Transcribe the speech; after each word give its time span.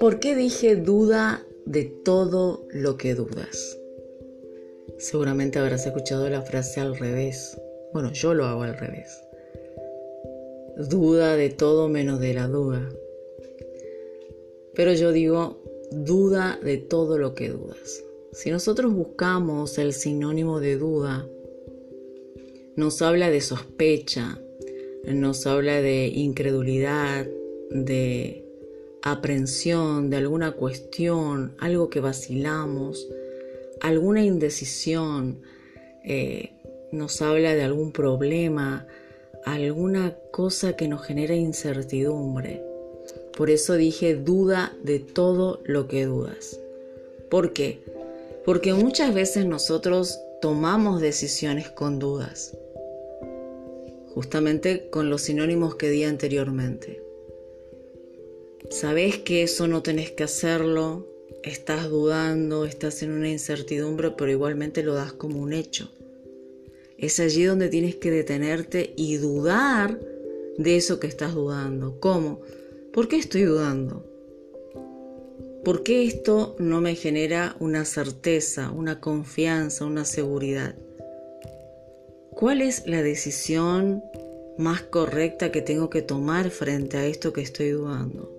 ¿Por 0.00 0.20
qué 0.20 0.34
dije 0.34 0.76
duda 0.76 1.46
de 1.64 1.84
todo 1.84 2.66
lo 2.70 2.96
que 2.96 3.14
dudas? 3.14 3.78
Seguramente 4.98 5.58
habrás 5.58 5.86
escuchado 5.86 6.28
la 6.28 6.42
frase 6.42 6.80
al 6.80 6.96
revés. 6.96 7.58
Bueno, 7.92 8.12
yo 8.12 8.34
lo 8.34 8.44
hago 8.44 8.62
al 8.62 8.76
revés. 8.76 9.22
Duda 10.76 11.36
de 11.36 11.50
todo 11.50 11.88
menos 11.88 12.20
de 12.20 12.34
la 12.34 12.48
duda. 12.48 12.88
Pero 14.74 14.92
yo 14.92 15.12
digo 15.12 15.62
duda 15.90 16.58
de 16.62 16.76
todo 16.76 17.16
lo 17.16 17.34
que 17.34 17.48
dudas. 17.48 18.04
Si 18.32 18.50
nosotros 18.50 18.92
buscamos 18.92 19.78
el 19.78 19.92
sinónimo 19.92 20.60
de 20.60 20.76
duda, 20.76 21.26
nos 22.76 23.00
habla 23.00 23.30
de 23.30 23.40
sospecha, 23.40 24.40
nos 25.06 25.46
habla 25.46 25.80
de 25.80 26.06
incredulidad, 26.06 27.26
de 27.70 28.44
aprensión 29.02 30.08
de 30.08 30.16
alguna 30.16 30.52
cuestión, 30.52 31.54
algo 31.58 31.90
que 31.90 32.00
vacilamos, 32.00 33.06
alguna 33.80 34.24
indecisión, 34.24 35.42
eh, 36.04 36.52
nos 36.90 37.20
habla 37.20 37.54
de 37.54 37.62
algún 37.62 37.92
problema, 37.92 38.86
alguna 39.44 40.16
cosa 40.30 40.74
que 40.74 40.88
nos 40.88 41.04
genera 41.04 41.34
incertidumbre. 41.34 42.62
Por 43.36 43.50
eso 43.50 43.74
dije 43.74 44.14
duda 44.14 44.74
de 44.82 45.00
todo 45.00 45.60
lo 45.64 45.86
que 45.86 46.06
dudas. 46.06 46.58
¿Por 47.28 47.52
qué? 47.52 47.82
Porque 48.44 48.72
muchas 48.72 49.12
veces 49.12 49.44
nosotros 49.44 50.18
tomamos 50.40 51.00
decisiones 51.00 51.68
con 51.68 51.98
dudas, 51.98 52.56
justamente 54.14 54.88
con 54.90 55.10
los 55.10 55.22
sinónimos 55.22 55.74
que 55.74 55.90
di 55.90 56.04
anteriormente. 56.04 57.02
Sabes 58.70 59.18
que 59.18 59.42
eso 59.42 59.66
no 59.66 59.82
tenés 59.82 60.12
que 60.12 60.22
hacerlo, 60.22 61.06
estás 61.42 61.90
dudando, 61.90 62.64
estás 62.64 63.02
en 63.02 63.10
una 63.10 63.28
incertidumbre, 63.28 64.12
pero 64.12 64.30
igualmente 64.30 64.82
lo 64.82 64.94
das 64.94 65.12
como 65.12 65.40
un 65.40 65.52
hecho. 65.52 65.90
Es 66.96 67.18
allí 67.18 67.44
donde 67.44 67.68
tienes 67.68 67.96
que 67.96 68.12
detenerte 68.12 68.94
y 68.96 69.16
dudar 69.16 69.98
de 70.56 70.76
eso 70.76 71.00
que 71.00 71.08
estás 71.08 71.34
dudando. 71.34 71.98
¿Cómo? 71.98 72.40
¿Por 72.92 73.08
qué 73.08 73.16
estoy 73.16 73.42
dudando? 73.42 74.08
¿Por 75.64 75.82
qué 75.82 76.04
esto 76.04 76.54
no 76.58 76.80
me 76.80 76.94
genera 76.94 77.56
una 77.58 77.84
certeza, 77.84 78.70
una 78.70 79.00
confianza, 79.00 79.84
una 79.84 80.04
seguridad? 80.04 80.76
¿Cuál 82.36 82.62
es 82.62 82.86
la 82.86 83.02
decisión 83.02 84.02
más 84.58 84.82
correcta 84.82 85.50
que 85.52 85.62
tengo 85.62 85.90
que 85.90 86.02
tomar 86.02 86.50
frente 86.50 86.96
a 86.96 87.06
esto 87.06 87.32
que 87.32 87.40
estoy 87.40 87.70
dudando? 87.70 88.34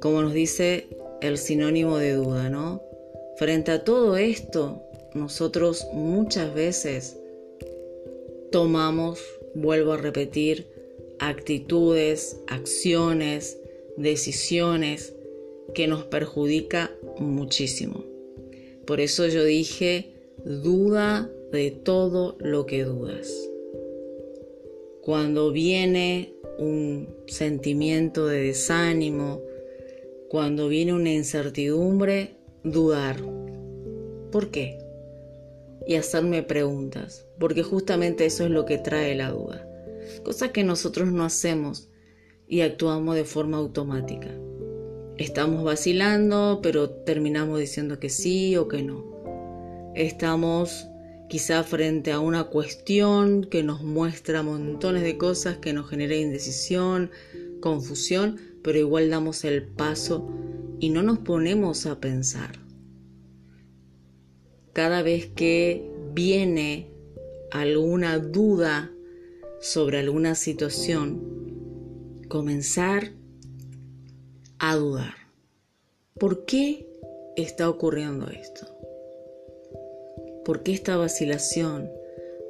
como 0.00 0.22
nos 0.22 0.32
dice 0.32 0.86
el 1.20 1.36
sinónimo 1.38 1.98
de 1.98 2.14
duda, 2.14 2.48
¿no? 2.48 2.82
Frente 3.36 3.70
a 3.70 3.84
todo 3.84 4.16
esto, 4.16 4.82
nosotros 5.14 5.86
muchas 5.92 6.52
veces 6.54 7.18
tomamos, 8.50 9.20
vuelvo 9.54 9.92
a 9.92 9.98
repetir, 9.98 10.66
actitudes, 11.18 12.40
acciones, 12.48 13.58
decisiones 13.96 15.14
que 15.74 15.86
nos 15.86 16.04
perjudica 16.04 16.90
muchísimo. 17.18 18.04
Por 18.86 19.00
eso 19.00 19.26
yo 19.26 19.44
dije, 19.44 20.14
duda 20.44 21.30
de 21.52 21.70
todo 21.70 22.36
lo 22.38 22.66
que 22.66 22.84
dudas. 22.84 23.32
Cuando 25.02 25.50
viene 25.50 26.34
un 26.58 27.08
sentimiento 27.26 28.26
de 28.26 28.40
desánimo, 28.42 29.40
cuando 30.28 30.68
viene 30.68 30.92
una 30.92 31.12
incertidumbre, 31.12 32.36
dudar. 32.62 33.16
¿Por 34.30 34.50
qué? 34.50 34.78
Y 35.86 35.96
hacerme 35.96 36.42
preguntas, 36.42 37.26
porque 37.38 37.62
justamente 37.62 38.26
eso 38.26 38.44
es 38.44 38.50
lo 38.50 38.64
que 38.64 38.78
trae 38.78 39.14
la 39.16 39.30
duda. 39.30 39.66
Cosa 40.22 40.52
que 40.52 40.62
nosotros 40.62 41.10
no 41.10 41.24
hacemos 41.24 41.88
y 42.46 42.60
actuamos 42.60 43.16
de 43.16 43.24
forma 43.24 43.56
automática. 43.56 44.28
Estamos 45.16 45.64
vacilando, 45.64 46.60
pero 46.62 46.90
terminamos 46.90 47.58
diciendo 47.58 47.98
que 47.98 48.08
sí 48.08 48.56
o 48.56 48.68
que 48.68 48.82
no. 48.82 49.04
Estamos 49.94 50.86
quizá 51.30 51.62
frente 51.62 52.10
a 52.10 52.18
una 52.18 52.44
cuestión 52.44 53.44
que 53.44 53.62
nos 53.62 53.84
muestra 53.84 54.42
montones 54.42 55.04
de 55.04 55.16
cosas 55.16 55.58
que 55.58 55.72
nos 55.72 55.88
genera 55.88 56.16
indecisión, 56.16 57.12
confusión, 57.60 58.40
pero 58.64 58.80
igual 58.80 59.10
damos 59.10 59.44
el 59.44 59.62
paso 59.62 60.28
y 60.80 60.90
no 60.90 61.04
nos 61.04 61.20
ponemos 61.20 61.86
a 61.86 62.00
pensar. 62.00 62.58
Cada 64.72 65.02
vez 65.02 65.28
que 65.28 65.88
viene 66.12 66.90
alguna 67.52 68.18
duda 68.18 68.90
sobre 69.60 70.00
alguna 70.00 70.34
situación, 70.34 72.24
comenzar 72.28 73.12
a 74.58 74.74
dudar. 74.74 75.14
¿Por 76.18 76.44
qué 76.44 76.88
está 77.36 77.70
ocurriendo 77.70 78.28
esto? 78.30 78.79
¿Por 80.50 80.64
qué 80.64 80.72
esta 80.72 80.96
vacilación? 80.96 81.88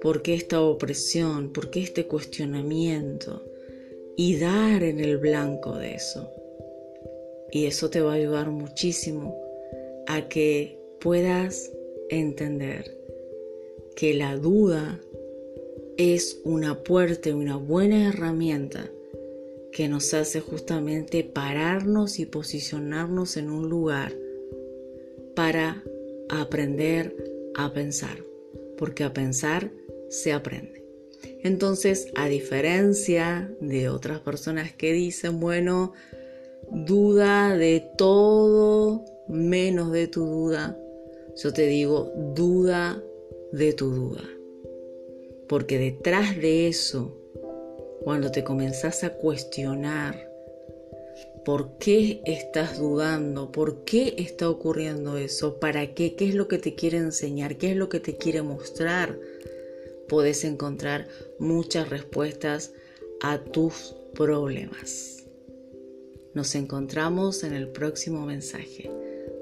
¿Por 0.00 0.22
qué 0.22 0.34
esta 0.34 0.60
opresión? 0.62 1.52
¿Por 1.52 1.68
qué 1.68 1.80
este 1.80 2.06
cuestionamiento? 2.06 3.42
y 4.20 4.36
dar 4.36 4.82
en 4.82 4.98
el 4.98 5.16
blanco 5.16 5.76
de 5.76 5.94
eso. 5.94 6.28
Y 7.52 7.66
eso 7.66 7.88
te 7.88 8.00
va 8.00 8.12
a 8.12 8.16
ayudar 8.16 8.50
muchísimo 8.50 9.40
a 10.08 10.28
que 10.28 10.76
puedas 11.00 11.72
entender 12.08 12.98
que 13.94 14.14
la 14.14 14.36
duda 14.36 15.00
es 15.96 16.40
una 16.44 16.82
puerta, 16.82 17.34
una 17.34 17.56
buena 17.56 18.08
herramienta 18.08 18.90
que 19.70 19.86
nos 19.86 20.12
hace 20.14 20.40
justamente 20.40 21.22
pararnos 21.22 22.18
y 22.18 22.26
posicionarnos 22.26 23.36
en 23.36 23.50
un 23.50 23.68
lugar 23.68 24.12
para 25.36 25.84
aprender 26.28 27.37
a 27.58 27.72
pensar, 27.72 28.24
porque 28.76 29.02
a 29.02 29.12
pensar 29.12 29.70
se 30.08 30.32
aprende. 30.32 30.84
Entonces, 31.42 32.08
a 32.14 32.28
diferencia 32.28 33.52
de 33.60 33.88
otras 33.88 34.20
personas 34.20 34.72
que 34.72 34.92
dicen, 34.92 35.40
bueno, 35.40 35.92
duda 36.70 37.56
de 37.56 37.84
todo 37.96 39.04
menos 39.28 39.90
de 39.92 40.06
tu 40.06 40.24
duda, 40.24 40.78
yo 41.36 41.52
te 41.52 41.66
digo, 41.66 42.12
duda 42.34 43.02
de 43.52 43.72
tu 43.72 43.90
duda. 43.90 44.22
Porque 45.48 45.78
detrás 45.78 46.36
de 46.36 46.68
eso, 46.68 47.16
cuando 48.02 48.30
te 48.30 48.44
comenzás 48.44 49.02
a 49.02 49.14
cuestionar 49.14 50.27
por 51.48 51.78
qué 51.78 52.20
estás 52.26 52.78
dudando, 52.78 53.50
por 53.50 53.82
qué 53.86 54.16
está 54.18 54.50
ocurriendo 54.50 55.16
eso, 55.16 55.58
para 55.58 55.94
qué, 55.94 56.14
qué 56.14 56.28
es 56.28 56.34
lo 56.34 56.46
que 56.46 56.58
te 56.58 56.74
quiere 56.74 56.98
enseñar, 56.98 57.56
qué 57.56 57.70
es 57.70 57.76
lo 57.78 57.88
que 57.88 58.00
te 58.00 58.18
quiere 58.18 58.42
mostrar, 58.42 59.18
puedes 60.10 60.44
encontrar 60.44 61.08
muchas 61.38 61.88
respuestas 61.88 62.74
a 63.22 63.42
tus 63.42 63.96
problemas. 64.14 65.24
Nos 66.34 66.54
encontramos 66.54 67.42
en 67.42 67.54
el 67.54 67.68
próximo 67.68 68.26
mensaje. 68.26 68.90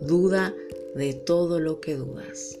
Duda 0.00 0.56
de 0.96 1.14
todo 1.14 1.60
lo 1.60 1.80
que 1.80 1.94
dudas. 1.94 2.58